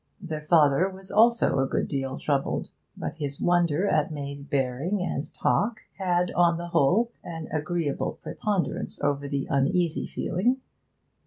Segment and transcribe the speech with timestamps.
[0.19, 5.31] The father was also a good deal troubled; but his wonder at May's bearing and
[5.31, 10.57] talk had, on the whole, an agreeable preponderance over the uneasy feeling.